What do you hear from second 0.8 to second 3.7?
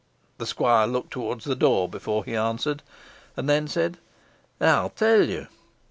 looked towards the door before he answered, and then